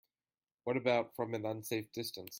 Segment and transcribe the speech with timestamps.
[0.63, 2.29] What about from an unsafe distance?